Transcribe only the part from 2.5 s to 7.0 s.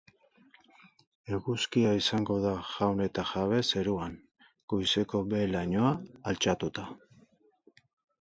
jaun eta jabe zeruan, goizeko behe-lainoa altxatuta.